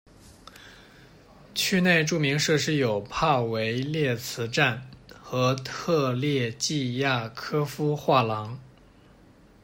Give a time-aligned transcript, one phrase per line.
[1.53, 4.89] 区内着名设施有帕韦列茨站
[5.21, 8.57] 和特列季亚科夫画廊。